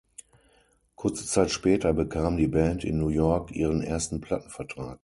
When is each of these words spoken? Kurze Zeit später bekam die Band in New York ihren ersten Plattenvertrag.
Kurze 0.95 1.27
Zeit 1.27 1.51
später 1.51 1.93
bekam 1.93 2.35
die 2.35 2.47
Band 2.47 2.83
in 2.83 2.97
New 2.97 3.09
York 3.09 3.51
ihren 3.51 3.83
ersten 3.83 4.19
Plattenvertrag. 4.19 4.99